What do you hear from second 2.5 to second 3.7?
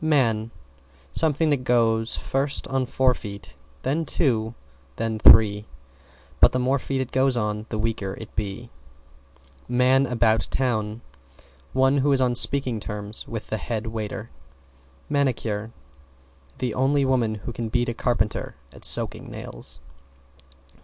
on four feet,